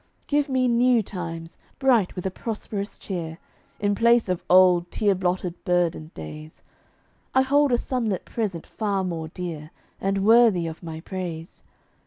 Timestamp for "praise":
11.01-11.61